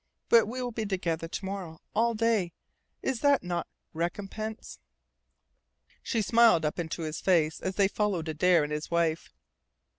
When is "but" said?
0.29-0.47